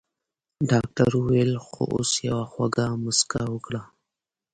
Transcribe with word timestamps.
ډاکټر 0.69 1.09
وويل 1.17 1.51
خو 1.65 1.83
اوس 1.95 2.11
يوه 2.27 2.43
خوږه 2.51 2.87
مسکا 3.03 3.43
وکړه. 3.53 3.81